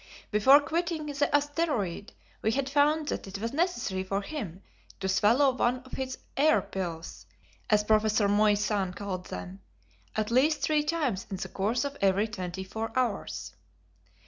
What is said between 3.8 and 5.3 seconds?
for him to